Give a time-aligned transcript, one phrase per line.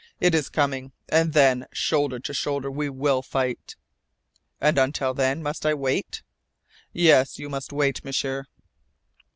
[0.19, 0.93] It is coming.
[1.09, 3.75] And then, shoulder to shoulder, we will fight!"
[4.59, 6.23] "And until then, I must wait?"
[6.91, 8.45] "Yes, you must wait, M'sieur."